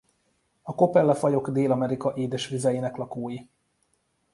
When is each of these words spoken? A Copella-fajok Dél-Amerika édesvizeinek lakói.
A 0.61 0.73
Copella-fajok 0.75 1.49
Dél-Amerika 1.49 2.13
édesvizeinek 2.15 2.95
lakói. 2.95 3.45